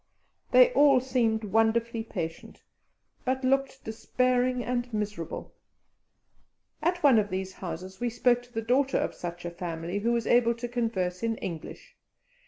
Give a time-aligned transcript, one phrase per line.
[0.51, 2.63] They all seemed wonderfully patient,
[3.23, 5.53] but looked despairing and miserable.
[6.81, 10.11] At one of these houses we spoke to the daughter of such a family who
[10.11, 11.95] was able to converse in English.